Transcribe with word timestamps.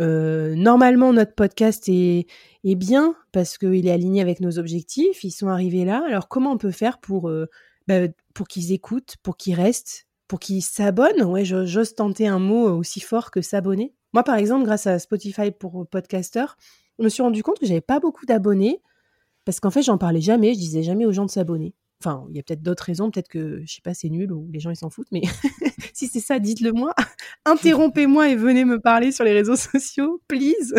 Euh, 0.00 0.54
normalement, 0.54 1.12
notre 1.12 1.34
podcast 1.34 1.88
est, 1.88 2.26
bien 2.64 3.14
parce 3.32 3.58
qu'il 3.58 3.86
est 3.86 3.90
aligné 3.90 4.20
avec 4.20 4.40
nos 4.40 4.58
objectifs. 4.58 5.24
Ils 5.24 5.30
sont 5.30 5.48
arrivés 5.48 5.84
là. 5.84 6.04
Alors, 6.06 6.28
comment 6.28 6.52
on 6.52 6.58
peut 6.58 6.70
faire 6.70 6.98
pour, 6.98 7.28
euh, 7.28 7.48
bah, 7.86 8.08
pour 8.34 8.48
qu'ils 8.48 8.72
écoutent, 8.72 9.16
pour 9.22 9.36
qu'ils 9.36 9.54
restent, 9.54 10.06
pour 10.28 10.40
qu'ils 10.40 10.62
s'abonnent? 10.62 11.22
Ouais, 11.24 11.44
j'ose 11.44 11.94
tenter 11.94 12.26
un 12.26 12.38
mot 12.38 12.68
aussi 12.70 13.00
fort 13.00 13.30
que 13.30 13.42
s'abonner. 13.42 13.94
Moi, 14.12 14.24
par 14.24 14.36
exemple, 14.36 14.64
grâce 14.64 14.86
à 14.86 14.98
Spotify 14.98 15.50
pour 15.50 15.86
podcasters, 15.86 16.56
je 16.98 17.04
me 17.04 17.08
suis 17.08 17.22
rendu 17.22 17.42
compte 17.42 17.58
que 17.58 17.66
j'avais 17.66 17.80
pas 17.80 18.00
beaucoup 18.00 18.26
d'abonnés 18.26 18.80
parce 19.44 19.60
qu'en 19.60 19.70
fait, 19.70 19.82
j'en 19.82 19.98
parlais 19.98 20.20
jamais. 20.20 20.54
Je 20.54 20.58
disais 20.58 20.82
jamais 20.82 21.06
aux 21.06 21.12
gens 21.12 21.26
de 21.26 21.30
s'abonner. 21.30 21.74
Enfin, 22.04 22.26
il 22.30 22.36
y 22.36 22.40
a 22.40 22.42
peut-être 22.42 22.62
d'autres 22.62 22.82
raisons, 22.82 23.12
peut-être 23.12 23.28
que, 23.28 23.62
je 23.64 23.74
sais 23.74 23.80
pas, 23.80 23.94
c'est 23.94 24.08
nul 24.08 24.32
ou 24.32 24.48
les 24.52 24.58
gens 24.58 24.70
ils 24.70 24.76
s'en 24.76 24.90
foutent, 24.90 25.12
mais 25.12 25.22
si 25.94 26.08
c'est 26.08 26.18
ça, 26.18 26.40
dites-le 26.40 26.72
moi. 26.72 26.94
Interrompez-moi 27.44 28.28
et 28.30 28.34
venez 28.34 28.64
me 28.64 28.80
parler 28.80 29.12
sur 29.12 29.24
les 29.24 29.32
réseaux 29.32 29.54
sociaux, 29.54 30.20
please. 30.26 30.74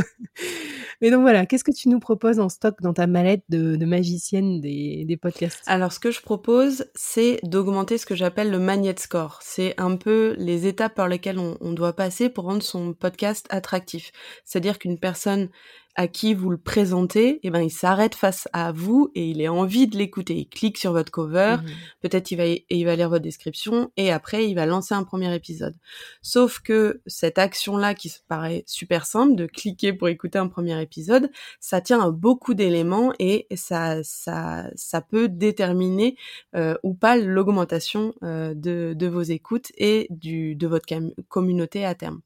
mais 1.02 1.12
donc 1.12 1.22
voilà, 1.22 1.46
qu'est-ce 1.46 1.64
que 1.64 1.72
tu 1.72 1.88
nous 1.88 2.00
proposes 2.00 2.42
en 2.42 2.50
stock 2.50 2.82
dans 2.82 2.94
ta 2.94 3.08
mallette 3.08 3.44
de, 3.48 3.86
magicienne 3.86 4.60
des, 4.60 5.18
podcasts? 5.22 5.64
Alors, 5.66 5.94
ce 5.94 6.00
que 6.02 6.12
je 6.12 6.22
propose, 6.22 6.88
c'est 6.94 7.40
d'augmenter 7.44 7.98
ce 7.98 8.06
que 8.06 8.16
j'appelle 8.16 8.52
le 8.52 8.60
magnet 8.60 8.96
score. 8.98 9.40
C'est 9.42 9.80
un 9.80 9.96
peu 9.96 10.36
les 10.38 10.68
étapes 10.68 10.96
par 10.96 11.08
lesquelles 11.08 11.40
on 11.40 11.72
doit 11.72 11.94
passer 11.94 12.28
pour 12.28 12.44
rendre 12.44 12.64
son 12.64 12.94
podcast 12.94 13.48
attractif. 13.50 14.12
C'est-à-dire 14.44 14.78
qu'une 14.78 15.00
personne 15.00 15.50
à 15.96 16.08
qui 16.08 16.34
vous 16.34 16.50
le 16.50 16.58
présentez, 16.58 17.40
eh 17.44 17.50
ben 17.52 17.62
il 17.62 17.70
s'arrête 17.70 18.16
face 18.16 18.48
à 18.52 18.72
vous 18.72 19.12
et 19.14 19.28
il 19.28 19.46
a 19.46 19.54
envie 19.54 19.88
de 19.88 19.96
l'écouter. 19.98 20.36
Il 20.36 20.48
clique 20.48 20.78
sur 20.78 20.92
votre 20.92 21.12
cover, 21.12 21.58
mmh 21.62 21.70
peut-être 22.02 22.32
il 22.32 22.36
va 22.36 22.44
il 22.46 22.86
va 22.86 22.96
lire 22.96 23.10
votre 23.10 23.24
description 23.24 23.92
et 23.96 24.12
après 24.12 24.50
il 24.50 24.56
va 24.56 24.66
lancer 24.66 24.94
un 24.94 25.04
premier 25.04 25.34
épisode. 25.34 25.76
Sauf 26.22 26.60
que 26.60 27.02
cette 27.06 27.38
action 27.38 27.78
là 27.78 27.94
qui 27.94 28.10
se 28.10 28.20
paraît 28.28 28.64
super 28.68 29.06
simple 29.06 29.36
de 29.36 29.46
cliquer 29.46 29.94
pour 29.94 30.10
écouter 30.10 30.38
un 30.38 30.48
premier 30.48 30.82
épisode, 30.82 31.30
ça 31.60 31.82
tient 31.82 32.02
à 32.02 32.12
beaucoup 32.12 32.54
d'éléments 32.54 33.14
et 33.20 33.48
ça 33.56 34.04
ça 34.04 34.70
ça 34.76 35.02
peut 35.02 35.30
déterminer 35.30 36.18
euh, 36.56 36.76
ou 36.84 36.94
pas 36.94 37.16
l'augmentation 37.16 38.14
euh, 38.24 38.54
de 38.54 38.94
de 38.98 39.08
vos 39.08 39.22
écoutes 39.22 39.72
et 39.78 40.08
du 40.10 40.56
de 40.56 40.68
votre 40.68 40.86
communauté 41.30 41.86
à 41.86 41.96
terme. 41.96 42.22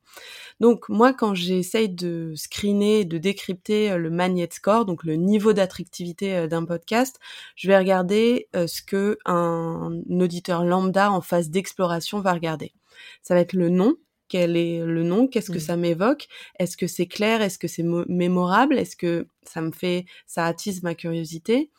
Donc 0.59 0.89
moi 0.89 1.13
quand 1.13 1.35
j'essaye 1.35 1.89
de 1.89 2.33
screener, 2.35 3.05
de 3.05 3.17
décrypter 3.17 3.56
euh, 3.69 3.97
le 3.97 4.09
magnet 4.09 4.49
score, 4.51 4.85
donc 4.85 5.03
le 5.03 5.15
niveau 5.15 5.53
d'attractivité 5.53 6.35
euh, 6.35 6.47
d'un 6.47 6.65
podcast, 6.65 7.19
je 7.55 7.67
vais 7.67 7.77
regarder 7.77 8.47
euh, 8.55 8.67
ce 8.67 8.81
que 8.81 9.17
un 9.25 10.01
auditeur 10.09 10.63
lambda 10.63 11.11
en 11.11 11.21
phase 11.21 11.49
d'exploration 11.49 12.19
va 12.19 12.33
regarder. 12.33 12.73
Ça 13.21 13.33
va 13.33 13.41
être 13.41 13.53
le 13.53 13.69
nom, 13.69 13.95
quel 14.27 14.57
est 14.57 14.83
le 14.83 15.03
nom, 15.03 15.27
qu'est-ce 15.27 15.51
que 15.51 15.59
ça 15.59 15.77
m'évoque, 15.77 16.27
est-ce 16.59 16.75
que 16.75 16.87
c'est 16.87 17.05
clair, 17.05 17.41
est-ce 17.41 17.57
que 17.57 17.67
c'est 17.67 17.85
mémorable, 18.07 18.77
est-ce 18.77 18.95
que 18.95 19.27
ça 19.43 19.61
me 19.61 19.71
fait, 19.71 20.05
ça 20.25 20.45
attise 20.45 20.83
ma 20.83 20.95
curiosité, 20.95 21.71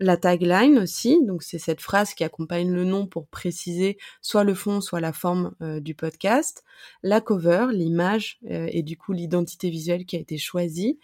la 0.00 0.16
tagline 0.16 0.78
aussi, 0.78 1.18
donc 1.24 1.42
c'est 1.42 1.58
cette 1.58 1.80
phrase 1.80 2.14
qui 2.14 2.22
accompagne 2.22 2.70
le 2.70 2.84
nom 2.84 3.06
pour 3.06 3.26
préciser 3.26 3.98
soit 4.22 4.44
le 4.44 4.54
fond, 4.54 4.80
soit 4.80 5.00
la 5.00 5.12
forme 5.12 5.54
euh, 5.60 5.80
du 5.80 5.94
podcast, 5.94 6.62
la 7.02 7.20
cover, 7.20 7.66
l'image 7.72 8.38
euh, 8.48 8.68
et 8.70 8.82
du 8.82 8.96
coup 8.96 9.12
l'identité 9.12 9.70
visuelle 9.70 10.04
qui 10.04 10.16
a 10.16 10.20
été 10.20 10.38
choisie, 10.38 10.98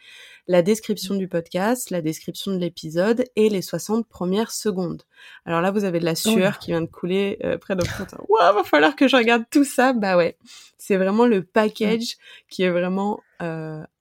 la 0.46 0.62
description 0.62 1.14
du 1.16 1.26
podcast, 1.26 1.90
la 1.90 2.02
description 2.02 2.52
de 2.52 2.58
l'épisode 2.58 3.24
et 3.34 3.48
les 3.48 3.62
60 3.62 4.06
premières 4.06 4.52
secondes. 4.52 5.02
Alors 5.44 5.60
là, 5.60 5.70
vous 5.70 5.84
avez 5.84 5.98
de 5.98 6.04
la 6.04 6.14
sueur 6.14 6.58
qui 6.58 6.70
vient 6.70 6.82
de 6.82 6.86
couler 6.86 7.38
euh, 7.42 7.58
près 7.58 7.74
de 7.74 7.82
votre 7.82 8.16
Waouh, 8.28 8.54
va 8.54 8.64
falloir 8.64 8.94
que 8.94 9.08
je 9.08 9.16
regarde 9.16 9.44
tout 9.50 9.64
ça. 9.64 9.92
Bah 9.92 10.16
ouais, 10.16 10.36
c'est 10.78 10.96
vraiment 10.96 11.26
le 11.26 11.42
package 11.42 12.16
qui 12.48 12.62
est 12.62 12.70
vraiment 12.70 13.20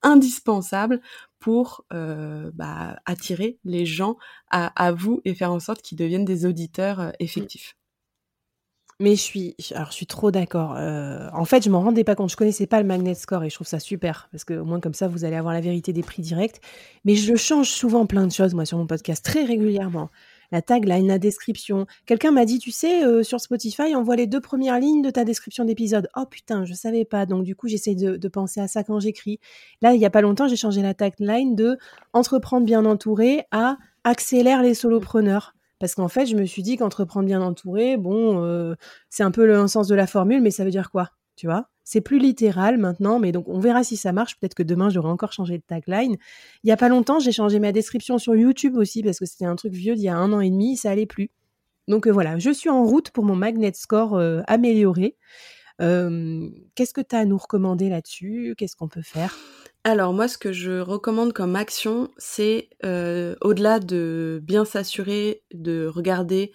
indispensable 0.01 1.01
pour 1.43 1.83
euh, 1.91 2.51
bah, 2.53 2.95
attirer 3.05 3.59
les 3.65 3.85
gens 3.85 4.15
à, 4.49 4.93
vous 4.93 5.19
et 5.25 5.35
faire 5.35 5.51
en 5.51 5.59
sorte 5.59 5.81
qu'ils 5.81 5.97
deviennent 5.97 6.23
des 6.23 6.45
auditeurs 6.45 7.01
euh, 7.01 7.11
effectifs. 7.19 7.75
Mais 9.01 9.17
je 9.17 9.21
suis, 9.21 9.55
alors 9.75 9.89
je 9.89 9.95
suis 9.95 10.05
trop 10.05 10.31
d'accord. 10.31 10.73
Euh, 10.77 11.27
en 11.33 11.43
fait, 11.43 11.65
je 11.65 11.69
m'en 11.69 11.81
rendais 11.81 12.05
pas 12.05 12.15
compte. 12.15 12.29
Je 12.29 12.37
connaissais 12.37 12.65
pas 12.65 12.81
le 12.81 12.87
magnet 12.87 13.13
score 13.13 13.43
et 13.43 13.49
je 13.49 13.55
trouve 13.55 13.67
ça 13.67 13.79
super 13.79 14.29
parce 14.31 14.45
que 14.45 14.53
au 14.53 14.63
moins 14.63 14.79
comme 14.79 14.93
ça, 14.93 15.09
vous 15.09 15.25
allez 15.25 15.35
avoir 15.35 15.53
la 15.53 15.59
vérité 15.59 15.91
des 15.91 16.01
prix 16.01 16.21
directs. 16.21 16.61
Mais 17.03 17.15
je 17.15 17.35
change 17.35 17.67
souvent 17.67 18.05
plein 18.05 18.25
de 18.25 18.31
choses 18.31 18.53
moi 18.53 18.65
sur 18.65 18.77
mon 18.77 18.87
podcast 18.87 19.25
très 19.25 19.43
régulièrement 19.43 20.11
la 20.53 20.61
tagline, 20.61 21.07
la 21.07 21.17
description. 21.17 21.87
Quelqu'un 22.05 22.31
m'a 22.31 22.45
dit, 22.45 22.59
tu 22.59 22.71
sais, 22.71 23.03
euh, 23.03 23.23
sur 23.23 23.41
Spotify, 23.41 23.95
on 23.95 24.03
voit 24.03 24.15
les 24.15 24.27
deux 24.27 24.39
premières 24.39 24.79
lignes 24.79 25.01
de 25.01 25.09
ta 25.09 25.25
description 25.25 25.65
d'épisode. 25.65 26.07
Oh 26.15 26.25
putain, 26.29 26.63
je 26.63 26.75
savais 26.75 27.05
pas. 27.05 27.25
Donc 27.25 27.43
du 27.43 27.55
coup, 27.55 27.67
j'essaie 27.67 27.95
de, 27.95 28.27
penser 28.27 28.61
à 28.61 28.67
ça 28.67 28.83
quand 28.83 28.99
j'écris. 28.99 29.39
Là, 29.81 29.93
il 29.93 29.99
y 29.99 30.05
a 30.05 30.11
pas 30.11 30.21
longtemps, 30.21 30.47
j'ai 30.47 30.55
changé 30.55 30.83
la 30.83 30.93
tagline 30.93 31.55
de 31.55 31.77
entreprendre 32.13 32.65
bien 32.65 32.85
entouré 32.85 33.45
à 33.51 33.77
accélère 34.03 34.61
les 34.61 34.75
solopreneurs. 34.75 35.55
Parce 35.79 35.95
qu'en 35.95 36.07
fait, 36.07 36.27
je 36.27 36.35
me 36.35 36.45
suis 36.45 36.61
dit 36.61 36.77
qu'entreprendre 36.77 37.25
bien 37.25 37.41
entouré, 37.41 37.97
bon, 37.97 38.43
euh, 38.43 38.75
c'est 39.09 39.23
un 39.23 39.31
peu 39.31 39.47
le 39.47 39.67
sens 39.67 39.87
de 39.87 39.95
la 39.95 40.05
formule, 40.05 40.41
mais 40.41 40.51
ça 40.51 40.63
veut 40.63 40.71
dire 40.71 40.91
quoi? 40.91 41.09
Tu 41.35 41.47
vois 41.47 41.67
c'est 41.85 42.01
plus 42.01 42.17
littéral 42.17 42.77
maintenant, 42.77 43.19
mais 43.19 43.31
donc 43.31 43.47
on 43.49 43.59
verra 43.59 43.83
si 43.83 43.97
ça 43.97 44.13
marche. 44.13 44.39
Peut-être 44.39 44.55
que 44.55 44.63
demain 44.63 44.89
j'aurai 44.89 45.09
encore 45.09 45.33
changé 45.33 45.57
de 45.57 45.63
tagline. 45.63 46.17
Il 46.63 46.69
y 46.69 46.71
a 46.71 46.77
pas 46.77 46.89
longtemps, 46.89 47.19
j'ai 47.19 47.31
changé 47.31 47.59
ma 47.59 47.71
description 47.71 48.17
sur 48.17 48.35
YouTube 48.35 48.77
aussi 48.77 49.03
parce 49.03 49.19
que 49.19 49.25
c'était 49.25 49.45
un 49.45 49.55
truc 49.55 49.73
vieux 49.73 49.95
d'il 49.95 50.05
y 50.05 50.09
a 50.09 50.15
un 50.15 50.31
an 50.31 50.39
et 50.39 50.49
demi, 50.49 50.77
ça 50.77 50.91
allait 50.91 51.05
plus. 51.05 51.29
Donc 51.87 52.07
euh, 52.07 52.11
voilà, 52.11 52.39
je 52.39 52.51
suis 52.51 52.69
en 52.69 52.85
route 52.85 53.11
pour 53.11 53.25
mon 53.25 53.35
magnet 53.35 53.73
score 53.73 54.15
euh, 54.15 54.41
amélioré. 54.47 55.17
Qu'est-ce 55.79 56.93
que 56.93 57.01
tu 57.01 57.15
as 57.15 57.19
à 57.19 57.25
nous 57.25 57.37
recommander 57.37 57.89
là-dessus? 57.89 58.55
Qu'est-ce 58.57 58.77
qu'on 58.77 58.87
peut 58.87 59.01
faire? 59.01 59.37
Alors 59.83 60.13
moi, 60.13 60.29
ce 60.29 60.37
que 60.37 60.53
je 60.53 60.79
recommande 60.79 61.33
comme 61.33 61.57
action, 61.57 62.09
c'est 62.17 62.69
euh, 62.85 63.35
au-delà 63.41 63.79
de 63.79 64.39
bien 64.41 64.63
s'assurer 64.63 65.43
de 65.53 65.87
regarder 65.87 66.53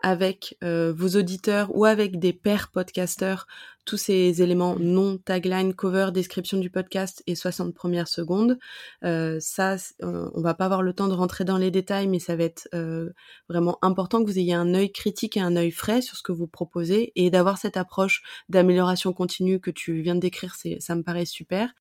avec 0.00 0.56
euh, 0.62 0.92
vos 0.96 1.18
auditeurs 1.18 1.74
ou 1.74 1.84
avec 1.84 2.18
des 2.18 2.32
pairs 2.32 2.70
podcasteurs 2.70 3.46
tous 3.88 3.96
ces 3.96 4.42
éléments 4.42 4.76
nom, 4.78 5.16
tagline, 5.16 5.72
cover, 5.72 6.10
description 6.12 6.58
du 6.58 6.68
podcast 6.68 7.22
et 7.26 7.34
60 7.34 7.74
premières 7.74 8.06
secondes. 8.06 8.58
Euh, 9.02 9.38
ça, 9.40 9.76
euh, 10.02 10.28
on 10.34 10.42
va 10.42 10.52
pas 10.52 10.66
avoir 10.66 10.82
le 10.82 10.92
temps 10.92 11.08
de 11.08 11.14
rentrer 11.14 11.44
dans 11.44 11.56
les 11.56 11.70
détails, 11.70 12.06
mais 12.06 12.18
ça 12.18 12.36
va 12.36 12.44
être 12.44 12.68
euh, 12.74 13.10
vraiment 13.48 13.78
important 13.80 14.22
que 14.22 14.26
vous 14.26 14.38
ayez 14.38 14.52
un 14.52 14.74
œil 14.74 14.92
critique 14.92 15.38
et 15.38 15.40
un 15.40 15.56
œil 15.56 15.70
frais 15.70 16.02
sur 16.02 16.18
ce 16.18 16.22
que 16.22 16.32
vous 16.32 16.46
proposez 16.46 17.12
et 17.16 17.30
d'avoir 17.30 17.56
cette 17.56 17.78
approche 17.78 18.22
d'amélioration 18.50 19.14
continue 19.14 19.58
que 19.58 19.70
tu 19.70 20.02
viens 20.02 20.14
de 20.14 20.20
décrire, 20.20 20.54
ça 20.54 20.94
me 20.94 21.02
paraît 21.02 21.24
super. 21.24 21.72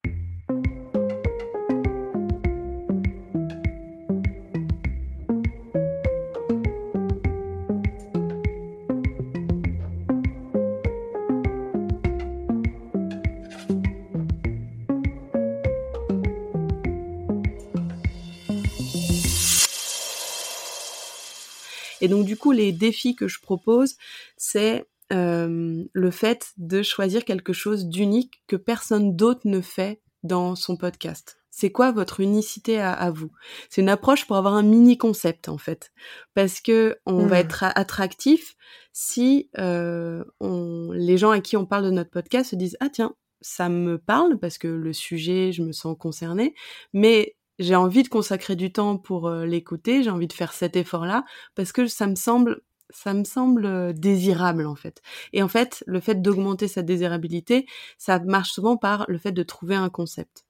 Et 22.01 22.07
donc 22.07 22.25
du 22.25 22.37
coup, 22.37 22.51
les 22.51 22.71
défis 22.71 23.15
que 23.15 23.27
je 23.27 23.39
propose, 23.39 23.95
c'est 24.37 24.85
euh, 25.13 25.83
le 25.93 26.11
fait 26.11 26.51
de 26.57 26.81
choisir 26.83 27.23
quelque 27.23 27.53
chose 27.53 27.87
d'unique 27.87 28.41
que 28.47 28.55
personne 28.55 29.15
d'autre 29.15 29.41
ne 29.45 29.61
fait 29.61 30.01
dans 30.23 30.55
son 30.55 30.75
podcast. 30.75 31.39
C'est 31.49 31.71
quoi 31.71 31.91
votre 31.91 32.19
unicité 32.19 32.79
à, 32.79 33.09
vous? 33.09 33.31
C'est 33.69 33.81
une 33.81 33.89
approche 33.89 34.27
pour 34.27 34.35
avoir 34.35 34.53
un 34.53 34.61
mini 34.61 34.97
concept 34.97 35.49
en 35.49 35.57
fait, 35.57 35.91
parce 36.35 36.61
que 36.61 36.99
on 37.07 37.25
va 37.25 37.37
hmm. 37.37 37.45
être 37.45 37.63
attractif 37.63 38.55
si 38.93 39.49
euh, 39.57 40.23
on, 40.39 40.91
les 40.91 41.17
gens 41.17 41.31
à 41.31 41.39
qui 41.39 41.57
on 41.57 41.65
parle 41.65 41.85
de 41.85 41.89
notre 41.89 42.11
podcast 42.11 42.51
se 42.51 42.55
disent 42.55 42.77
ah 42.79 42.89
tiens 42.89 43.15
ça 43.41 43.69
me 43.69 43.97
parle 43.97 44.37
parce 44.37 44.57
que 44.57 44.67
le 44.67 44.93
sujet 44.93 45.51
je 45.51 45.63
me 45.63 45.71
sens 45.71 45.95
concernée, 45.97 46.53
mais 46.93 47.36
j'ai 47.59 47.75
envie 47.75 48.03
de 48.03 48.07
consacrer 48.07 48.55
du 48.55 48.71
temps 48.71 48.97
pour 48.97 49.27
euh, 49.27 49.45
l'écouter, 49.45 50.03
j'ai 50.03 50.09
envie 50.09 50.27
de 50.27 50.33
faire 50.33 50.53
cet 50.53 50.75
effort-là 50.75 51.25
parce 51.55 51.71
que 51.71 51.87
ça 51.87 52.07
me 52.07 52.15
semble 52.15 52.61
ça 52.89 53.13
me 53.13 53.25
semble 53.25 53.65
euh, 53.65 53.93
désirable 53.93 54.65
en 54.65 54.75
fait. 54.75 55.01
Et 55.33 55.43
en 55.43 55.49
fait, 55.49 55.83
le 55.87 55.99
fait 55.99 56.21
d'augmenter 56.21 56.69
sa 56.69 56.83
désirabilité, 56.83 57.65
ça 57.97 58.19
marche 58.19 58.51
souvent 58.51 58.77
par 58.77 59.05
le 59.09 59.17
fait 59.17 59.33
de 59.33 59.43
trouver 59.43 59.75
un 59.75 59.89
concept. 59.89 60.45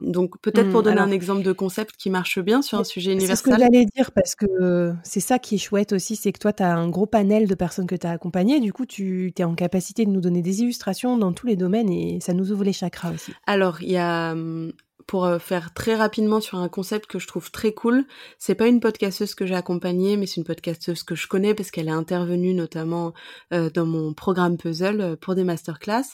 Donc 0.00 0.40
peut-être 0.40 0.70
pour 0.70 0.80
mmh, 0.80 0.84
donner 0.84 1.00
un 1.00 1.10
exemple 1.12 1.42
de 1.42 1.52
concept 1.52 1.96
qui 1.96 2.10
marche 2.10 2.40
bien 2.40 2.62
sur 2.62 2.78
un 2.78 2.84
sujet 2.84 3.12
universel. 3.12 3.36
C'est 3.36 3.42
ce 3.42 3.48
que 3.48 3.56
j'allais 3.56 3.86
dire 3.94 4.10
parce 4.10 4.34
que 4.34 4.92
c'est 5.04 5.20
ça 5.20 5.38
qui 5.38 5.54
est 5.54 5.58
chouette 5.58 5.92
aussi, 5.92 6.16
c'est 6.16 6.32
que 6.32 6.40
toi 6.40 6.52
tu 6.52 6.64
as 6.64 6.74
un 6.74 6.88
gros 6.88 7.06
panel 7.06 7.46
de 7.46 7.54
personnes 7.54 7.86
que 7.86 7.94
tu 7.94 8.06
as 8.06 8.10
accompagnées, 8.10 8.58
du 8.58 8.72
coup 8.72 8.86
tu 8.86 9.32
es 9.38 9.44
en 9.44 9.54
capacité 9.54 10.04
de 10.04 10.10
nous 10.10 10.20
donner 10.20 10.42
des 10.42 10.62
illustrations 10.62 11.16
dans 11.16 11.32
tous 11.32 11.46
les 11.46 11.56
domaines 11.56 11.90
et 11.90 12.18
ça 12.20 12.34
nous 12.34 12.50
ouvre 12.50 12.64
les 12.64 12.72
chakras 12.72 13.12
aussi. 13.12 13.32
Alors 13.46 13.80
il 13.82 13.92
y 13.92 13.96
a 13.96 14.34
mmh, 14.34 14.72
pour 15.06 15.24
euh, 15.24 15.38
faire 15.38 15.74
très 15.74 15.94
rapidement 15.94 16.40
sur 16.40 16.58
un 16.58 16.68
concept 16.68 17.06
que 17.06 17.18
je 17.18 17.26
trouve 17.26 17.50
très 17.50 17.72
cool. 17.72 18.04
C'est 18.38 18.54
pas 18.54 18.68
une 18.68 18.80
podcasteuse 18.80 19.34
que 19.34 19.46
j'ai 19.46 19.54
accompagnée, 19.54 20.16
mais 20.16 20.26
c'est 20.26 20.36
une 20.36 20.44
podcasteuse 20.44 21.02
que 21.02 21.14
je 21.14 21.26
connais 21.26 21.54
parce 21.54 21.70
qu'elle 21.70 21.88
est 21.88 21.92
intervenue 21.92 22.54
notamment 22.54 23.12
euh, 23.52 23.70
dans 23.70 23.86
mon 23.86 24.14
programme 24.14 24.56
puzzle 24.56 25.00
euh, 25.00 25.16
pour 25.16 25.34
des 25.34 25.44
masterclass. 25.44 26.04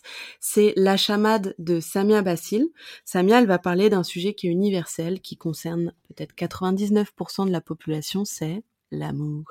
C'est 0.41 0.73
la 0.77 0.97
chamade 0.97 1.55
de 1.59 1.81
Samia 1.81 2.23
Bassil. 2.23 2.69
Samia, 3.05 3.41
elle 3.41 3.47
va 3.47 3.59
parler 3.59 3.91
d'un 3.91 4.03
sujet 4.03 4.35
qui 4.35 4.49
est 4.49 4.51
universel, 4.51 5.21
qui 5.21 5.37
concerne 5.37 5.93
peut-être 6.09 6.35
99% 6.35 7.47
de 7.47 7.53
la 7.53 7.61
population, 7.61 8.25
c'est 8.25 8.63
l'amour. 8.91 9.45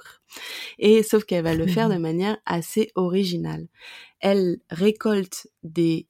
Et 0.80 1.01
sauf 1.01 1.24
qu'elle 1.24 1.44
va 1.44 1.56
le 1.56 1.68
faire 1.68 1.89
de 1.89 1.97
manière 1.97 2.38
assez 2.45 2.92
originale. 2.95 3.68
Elle 4.19 4.57
récolte 4.69 5.47
des 5.63 5.80
des 5.89 6.08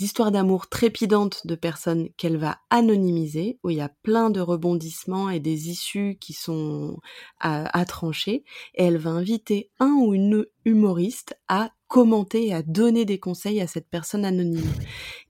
histoires 0.00 0.32
d'amour 0.32 0.68
trépidantes 0.68 1.46
de 1.46 1.54
personnes 1.54 2.08
qu'elle 2.16 2.36
va 2.36 2.58
anonymiser, 2.70 3.58
où 3.62 3.70
il 3.70 3.76
y 3.76 3.80
a 3.80 3.88
plein 4.02 4.30
de 4.30 4.40
rebondissements 4.40 5.30
et 5.30 5.40
des 5.40 5.70
issues 5.70 6.16
qui 6.20 6.32
sont 6.32 6.98
à, 7.40 7.84
trancher, 7.84 8.44
et 8.74 8.84
elle 8.84 8.98
va 8.98 9.10
inviter 9.10 9.70
un 9.78 9.92
ou 9.92 10.14
une 10.14 10.44
humoriste 10.64 11.38
à 11.48 11.70
commenter 11.88 12.48
et 12.48 12.54
à 12.54 12.62
donner 12.62 13.04
des 13.04 13.20
conseils 13.20 13.60
à 13.60 13.66
cette 13.66 13.88
personne 13.88 14.24
anonyme. 14.24 14.72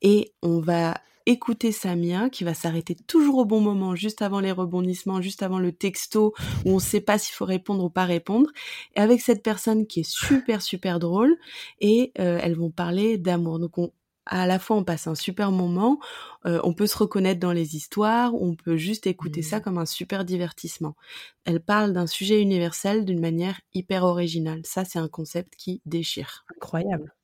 Et 0.00 0.32
on 0.43 0.61
va 0.61 0.94
écouter 1.26 1.73
Samia 1.73 2.31
qui 2.31 2.44
va 2.44 2.55
s'arrêter 2.55 2.94
toujours 2.94 3.38
au 3.38 3.44
bon 3.44 3.61
moment, 3.61 3.94
juste 3.94 4.23
avant 4.23 4.41
les 4.41 4.52
rebondissements, 4.52 5.20
juste 5.20 5.43
avant 5.43 5.59
le 5.59 5.73
texto 5.73 6.32
où 6.64 6.70
on 6.70 6.75
ne 6.76 6.81
sait 6.81 7.00
pas 7.00 7.19
s'il 7.19 7.35
faut 7.35 7.44
répondre 7.44 7.85
ou 7.85 7.91
pas 7.91 8.05
répondre. 8.05 8.50
Et 8.94 9.00
avec 9.00 9.20
cette 9.20 9.43
personne 9.43 9.87
qui 9.87 10.00
est 10.00 10.09
super 10.09 10.62
super 10.62 11.00
drôle 11.00 11.37
et 11.81 12.12
euh, 12.20 12.38
elles 12.41 12.56
vont 12.56 12.70
parler 12.70 13.19
d'amour. 13.19 13.59
Donc 13.59 13.76
on, 13.76 13.91
à 14.26 14.46
la 14.46 14.58
fois 14.58 14.76
on 14.76 14.84
passe 14.84 15.06
un 15.06 15.14
super 15.14 15.52
moment, 15.52 15.99
euh, 16.44 16.61
on 16.64 16.73
peut 16.75 16.87
se 16.87 16.99
reconnaître 16.99 17.40
dans 17.40 17.52
les 17.52 17.76
histoires, 17.76 18.34
on 18.34 18.55
peut 18.55 18.76
juste 18.76 19.06
écouter 19.06 19.43
ça 19.43 19.58
mmh. 19.58 19.62
comme 19.62 19.78
un 19.78 19.87
super 19.87 20.25
divertissement. 20.25 20.96
Elle 21.44 21.61
parle 21.61 21.93
d'un 21.93 22.06
sujet 22.06 22.40
universel 22.43 23.05
d'une 23.05 23.20
manière 23.20 23.61
hyper 23.73 24.05
originale. 24.05 24.61
Ça, 24.64 24.84
c'est 24.84 24.99
un 24.99 25.08
concept 25.08 25.55
qui 25.56 25.81
déchire. 25.87 26.44
Incroyable. 26.56 27.16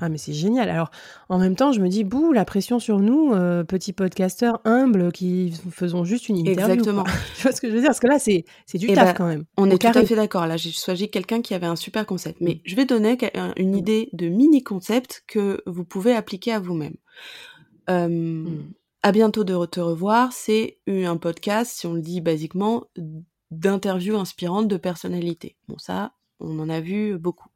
Ah 0.00 0.08
mais 0.08 0.18
c'est 0.18 0.32
génial. 0.32 0.70
Alors 0.70 0.90
en 1.28 1.38
même 1.38 1.56
temps, 1.56 1.72
je 1.72 1.80
me 1.80 1.88
dis 1.88 2.04
bouh 2.04 2.32
la 2.32 2.44
pression 2.44 2.78
sur 2.78 3.00
nous, 3.00 3.32
euh, 3.34 3.64
petits 3.64 3.92
podcasteurs 3.92 4.60
humbles 4.64 5.12
qui 5.12 5.52
faisons 5.70 6.04
juste 6.04 6.28
une 6.28 6.38
interview. 6.38 6.74
Exactement. 6.74 7.04
tu 7.36 7.42
vois 7.42 7.52
ce 7.52 7.60
que 7.60 7.68
je 7.68 7.74
veux 7.74 7.80
dire? 7.80 7.88
Parce 7.88 8.00
que 8.00 8.06
là 8.06 8.18
c'est 8.18 8.44
c'est 8.66 8.78
du 8.78 8.86
eh 8.88 8.94
taf 8.94 9.08
ben, 9.08 9.14
quand 9.14 9.26
même. 9.26 9.44
On 9.58 9.70
est 9.70 9.78
tout 9.78 9.86
à 9.86 10.04
fait 10.04 10.16
d'accord. 10.16 10.46
Là, 10.46 10.56
j'ai 10.56 10.70
choisi 10.70 11.10
quelqu'un 11.10 11.42
qui 11.42 11.54
avait 11.54 11.66
un 11.66 11.76
super 11.76 12.06
concept. 12.06 12.40
Mais 12.40 12.60
je 12.64 12.74
vais 12.76 12.86
donner 12.86 13.18
une 13.56 13.76
idée 13.76 14.08
de 14.12 14.28
mini 14.28 14.62
concept 14.62 15.24
que 15.26 15.62
vous 15.66 15.84
pouvez 15.84 16.14
appliquer 16.14 16.52
à 16.52 16.60
vous-même. 16.60 16.94
Euh, 17.90 18.08
hmm. 18.08 18.72
À 19.02 19.12
bientôt 19.12 19.44
de 19.44 19.66
te 19.66 19.80
revoir. 19.80 20.32
C'est 20.32 20.78
un 20.88 21.16
podcast, 21.16 21.72
si 21.78 21.86
on 21.86 21.94
le 21.94 22.00
dit 22.00 22.20
basiquement, 22.20 22.84
d'interviews 23.50 24.16
inspirantes 24.16 24.68
de 24.68 24.76
personnalités. 24.76 25.56
Bon 25.68 25.78
ça, 25.78 26.12
on 26.38 26.58
en 26.58 26.68
a 26.68 26.80
vu 26.80 27.18
beaucoup. 27.18 27.49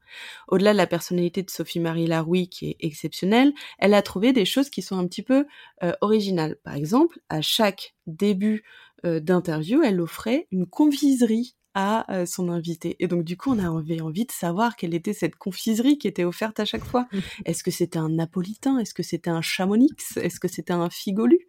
Au-delà 0.47 0.73
de 0.73 0.77
la 0.77 0.87
personnalité 0.87 1.43
de 1.43 1.49
Sophie-Marie 1.49 2.07
Laroui 2.07 2.49
qui 2.49 2.69
est 2.69 2.77
exceptionnelle, 2.79 3.53
elle 3.79 3.93
a 3.93 4.01
trouvé 4.01 4.33
des 4.33 4.45
choses 4.45 4.69
qui 4.69 4.81
sont 4.81 4.97
un 4.97 5.07
petit 5.07 5.23
peu 5.23 5.45
euh, 5.83 5.93
originales. 6.01 6.57
Par 6.63 6.75
exemple, 6.75 7.19
à 7.29 7.41
chaque 7.41 7.95
début 8.07 8.63
euh, 9.05 9.19
d'interview, 9.19 9.81
elle 9.83 10.01
offrait 10.01 10.47
une 10.51 10.65
confiserie 10.65 11.55
à 11.75 12.11
euh, 12.11 12.25
son 12.25 12.49
invité. 12.49 12.95
Et 12.99 13.07
donc 13.07 13.23
du 13.23 13.37
coup, 13.37 13.53
on 13.53 13.59
a 13.59 13.69
envie, 13.69 14.01
envie 14.01 14.25
de 14.25 14.31
savoir 14.31 14.75
quelle 14.77 14.95
était 14.95 15.13
cette 15.13 15.35
confiserie 15.35 15.97
qui 15.97 16.07
était 16.07 16.23
offerte 16.23 16.59
à 16.59 16.65
chaque 16.65 16.85
fois. 16.85 17.07
Est-ce 17.45 17.63
que 17.63 17.69
c'était 17.71 17.99
un 17.99 18.09
napolitain? 18.09 18.79
Est-ce 18.79 18.93
que 18.93 19.03
c'était 19.03 19.29
un 19.29 19.41
chamonix? 19.41 19.91
Est-ce 20.15 20.39
que 20.39 20.47
c'était 20.47 20.73
un 20.73 20.89
figolu? 20.89 21.39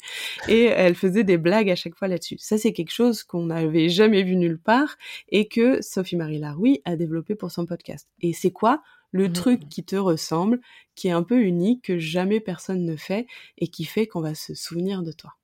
Et 0.48 0.64
elle 0.64 0.96
faisait 0.96 1.24
des 1.24 1.38
blagues 1.38 1.70
à 1.70 1.76
chaque 1.76 1.94
fois 1.94 2.08
là-dessus. 2.08 2.36
Ça, 2.38 2.58
c'est 2.58 2.72
quelque 2.72 2.92
chose 2.92 3.22
qu'on 3.22 3.46
n'avait 3.46 3.88
jamais 3.88 4.24
vu 4.24 4.36
nulle 4.36 4.58
part 4.58 4.96
et 5.28 5.48
que 5.48 5.80
Sophie-Marie 5.80 6.38
Laroui 6.38 6.82
a 6.84 6.96
développé 6.96 7.36
pour 7.36 7.50
son 7.50 7.64
podcast. 7.64 8.08
Et 8.20 8.32
c'est 8.32 8.50
quoi 8.50 8.82
le 9.12 9.28
mmh. 9.28 9.32
truc 9.32 9.68
qui 9.68 9.84
te 9.84 9.96
ressemble, 9.96 10.60
qui 10.96 11.08
est 11.08 11.12
un 11.12 11.22
peu 11.22 11.40
unique, 11.40 11.84
que 11.84 11.98
jamais 11.98 12.40
personne 12.40 12.84
ne 12.84 12.96
fait 12.96 13.26
et 13.58 13.68
qui 13.68 13.84
fait 13.84 14.06
qu'on 14.06 14.20
va 14.20 14.34
se 14.34 14.54
souvenir 14.54 15.02
de 15.02 15.12
toi? 15.12 15.36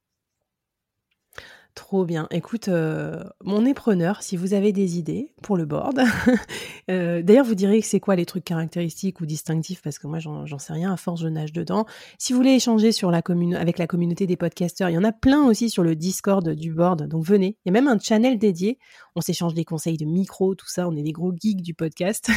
Trop 1.74 2.04
bien. 2.04 2.26
Écoute, 2.30 2.68
euh, 2.68 3.24
mon 3.42 3.62
nez 3.62 3.72
preneur, 3.72 4.22
si 4.22 4.36
vous 4.36 4.52
avez 4.52 4.72
des 4.72 4.98
idées 4.98 5.32
pour 5.42 5.56
le 5.56 5.64
board. 5.64 6.00
Euh, 6.90 7.22
d'ailleurs, 7.22 7.44
vous 7.44 7.54
direz 7.54 7.80
que 7.80 7.86
c'est 7.86 8.00
quoi 8.00 8.16
les 8.16 8.26
trucs 8.26 8.42
caractéristiques 8.42 9.20
ou 9.20 9.26
distinctifs, 9.26 9.82
parce 9.82 10.00
que 10.00 10.08
moi, 10.08 10.18
j'en 10.18 10.58
sais 10.58 10.72
rien, 10.72 10.92
à 10.92 10.96
force, 10.96 11.20
je 11.20 11.28
nage 11.28 11.52
dedans. 11.52 11.86
Si 12.18 12.32
vous 12.32 12.40
voulez 12.40 12.54
échanger 12.54 12.90
sur 12.90 13.12
la 13.12 13.22
avec 13.56 13.78
la 13.78 13.86
communauté 13.86 14.26
des 14.26 14.36
podcasteurs, 14.36 14.90
il 14.90 14.94
y 14.94 14.98
en 14.98 15.04
a 15.04 15.12
plein 15.12 15.44
aussi 15.44 15.70
sur 15.70 15.84
le 15.84 15.94
Discord 15.94 16.46
du 16.50 16.74
board, 16.74 17.06
donc 17.06 17.24
venez. 17.24 17.56
Il 17.64 17.68
y 17.68 17.70
a 17.70 17.72
même 17.72 17.86
un 17.86 18.00
channel 18.00 18.36
dédié. 18.36 18.78
On 19.14 19.20
s'échange 19.20 19.54
des 19.54 19.64
conseils 19.64 19.96
de 19.96 20.04
micro, 20.04 20.56
tout 20.56 20.68
ça. 20.68 20.88
On 20.88 20.96
est 20.96 21.02
des 21.02 21.12
gros 21.12 21.32
geeks 21.32 21.62
du 21.62 21.72
podcast. 21.72 22.28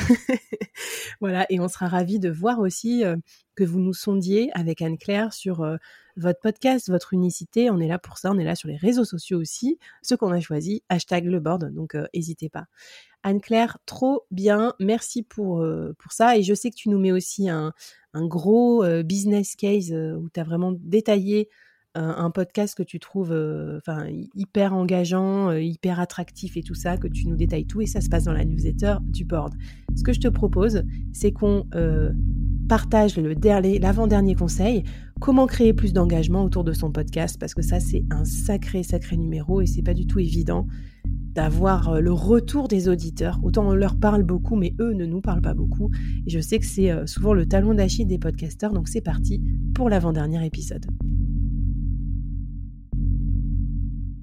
voilà, 1.19 1.47
et 1.49 1.59
on 1.59 1.67
sera 1.67 1.87
ravis 1.87 2.19
de 2.19 2.29
voir 2.29 2.59
aussi 2.59 3.03
euh, 3.03 3.15
que 3.55 3.63
vous 3.63 3.79
nous 3.79 3.93
sondiez 3.93 4.51
avec 4.53 4.83
Anne-Claire 4.83 5.33
sur 5.33 5.65
votre 6.17 6.39
podcast, 6.39 6.89
votre 6.89 7.13
unicité. 7.13 7.69
On 7.69 7.79
est 7.79 7.87
là 7.87 7.99
pour 7.99 8.17
ça. 8.17 8.31
On 8.31 8.37
est 8.37 8.43
là 8.43 8.55
sur 8.55 8.67
les 8.67 8.77
réseaux 8.77 9.05
sociaux 9.05 9.39
aussi. 9.39 9.79
Ce 10.01 10.15
qu'on 10.15 10.31
a 10.31 10.39
choisi, 10.39 10.83
hashtag 10.89 11.25
le 11.25 11.39
board. 11.39 11.73
Donc, 11.73 11.95
euh, 11.95 12.05
n'hésitez 12.13 12.49
pas. 12.49 12.65
Anne-Claire, 13.23 13.79
trop 13.85 14.25
bien. 14.31 14.73
Merci 14.79 15.23
pour, 15.23 15.61
euh, 15.61 15.93
pour 15.99 16.11
ça. 16.11 16.37
Et 16.37 16.43
je 16.43 16.53
sais 16.53 16.69
que 16.69 16.75
tu 16.75 16.89
nous 16.89 16.99
mets 16.99 17.11
aussi 17.11 17.49
un, 17.49 17.73
un 18.13 18.25
gros 18.25 18.83
euh, 18.83 19.03
business 19.03 19.55
case 19.55 19.91
où 19.91 20.29
tu 20.29 20.39
as 20.39 20.43
vraiment 20.43 20.73
détaillé 20.77 21.49
un 21.97 22.29
podcast 22.29 22.75
que 22.75 22.83
tu 22.83 22.99
trouves 22.99 23.33
hyper 24.35 24.73
engageant, 24.73 25.53
hyper 25.53 26.01
attractif 26.01 26.57
et 26.57 26.61
tout 26.61 26.75
ça, 26.75 26.97
que 26.97 27.07
tu 27.07 27.25
nous 27.25 27.37
détailles 27.37 27.67
tout 27.67 27.79
et 27.79 27.85
ça 27.85 28.01
se 28.01 28.09
passe 28.09 28.25
dans 28.25 28.33
la 28.33 28.43
newsletter 28.43 28.97
du 29.03 29.23
board. 29.23 29.53
Ce 29.95 30.03
que 30.03 30.11
je 30.11 30.19
te 30.19 30.27
propose, 30.27 30.83
c'est 31.13 31.31
qu'on 31.31 31.65
partage 32.67 33.17
le 33.17 33.35
l'avant-dernier 33.79 34.35
conseil, 34.35 34.83
comment 35.19 35.47
créer 35.47 35.73
plus 35.73 35.93
d'engagement 35.93 36.43
autour 36.43 36.63
de 36.63 36.73
son 36.73 36.91
podcast, 36.91 37.37
parce 37.39 37.53
que 37.53 37.61
ça 37.61 37.79
c'est 37.79 38.03
un 38.11 38.25
sacré, 38.25 38.83
sacré 38.83 39.17
numéro 39.17 39.61
et 39.61 39.65
c'est 39.65 39.83
pas 39.83 39.93
du 39.93 40.07
tout 40.07 40.19
évident 40.19 40.67
d'avoir 41.35 41.89
euh, 41.89 41.99
le 41.99 42.11
retour 42.11 42.67
des 42.67 42.87
auditeurs. 42.87 43.39
Autant 43.43 43.67
on 43.67 43.73
leur 43.73 43.97
parle 43.97 44.23
beaucoup, 44.23 44.55
mais 44.55 44.73
eux 44.79 44.93
ne 44.93 45.05
nous 45.05 45.21
parlent 45.21 45.41
pas 45.41 45.53
beaucoup. 45.53 45.91
Et 46.25 46.29
je 46.29 46.39
sais 46.39 46.59
que 46.59 46.65
c'est 46.65 46.91
euh, 46.91 47.05
souvent 47.05 47.33
le 47.33 47.45
talon 47.45 47.73
d'Achille 47.73 48.07
des 48.07 48.19
podcasteurs, 48.19 48.73
donc 48.73 48.87
c'est 48.87 49.01
parti 49.01 49.41
pour 49.73 49.89
l'avant-dernier 49.89 50.45
épisode. 50.45 50.85